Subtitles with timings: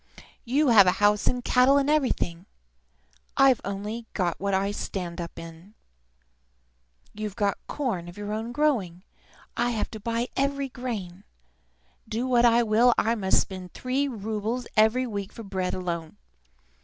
[0.45, 2.47] You have a house, and cattle, and everything;
[3.37, 4.07] I've only
[4.39, 5.75] what I stand up in!
[7.13, 9.03] You have corn of your own growing;
[9.55, 11.23] I have to buy every grain.
[12.09, 16.17] Do what I will, I must spend three roubles every week for bread alone.